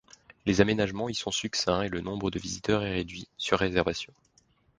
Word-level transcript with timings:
Les 0.47 0.61
aménagements 0.61 1.09
y 1.09 1.13
sont 1.13 1.29
succincts 1.29 1.83
et 1.83 1.89
le 1.89 2.01
nombre 2.01 2.31
de 2.31 2.39
visiteurs 2.39 2.81
est 2.83 2.91
réduit, 2.95 3.27
sur 3.37 3.59
réservation. 3.59 4.11